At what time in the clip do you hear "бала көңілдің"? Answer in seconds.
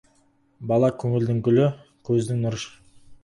0.71-1.43